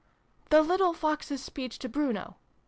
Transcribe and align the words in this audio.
"The 0.49 0.63
little 0.63 0.93
Foxes' 0.93 1.43
speech 1.43 1.77
to 1.77 1.87
Bruno. 1.87 2.37